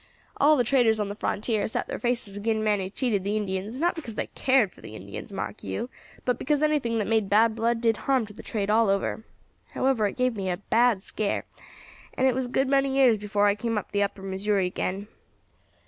All 0.37 0.57
the 0.57 0.63
traders 0.63 0.99
on 0.99 1.09
the 1.09 1.15
frontier 1.15 1.67
set 1.67 1.87
their 1.87 1.99
faces 1.99 2.35
agin 2.35 2.63
men 2.63 2.79
who 2.79 2.89
cheated 2.89 3.23
the 3.23 3.37
Indians, 3.37 3.77
not 3.77 3.93
because 3.93 4.15
they 4.15 4.25
cared 4.33 4.71
for 4.71 4.81
the 4.81 4.95
Indians, 4.95 5.31
mark 5.31 5.63
you, 5.63 5.91
but 6.25 6.39
because 6.39 6.63
anything 6.63 6.97
that 6.97 7.05
made 7.07 7.29
bad 7.29 7.55
blood 7.55 7.81
did 7.81 7.97
harm 7.97 8.25
to 8.25 8.33
the 8.33 8.41
trade 8.41 8.71
all 8.71 8.89
over. 8.89 9.23
However, 9.75 10.07
it 10.07 10.17
gave 10.17 10.35
me 10.35 10.49
a 10.49 10.57
bad 10.57 11.03
scare, 11.03 11.45
and 12.15 12.25
it 12.25 12.33
was 12.33 12.47
a 12.47 12.49
good 12.49 12.67
many 12.67 12.89
years 12.95 13.19
before 13.19 13.45
I 13.45 13.53
came 13.53 13.77
up 13.77 13.91
the 13.91 14.01
Upper 14.01 14.23
Missouri 14.23 14.65
again. 14.65 15.07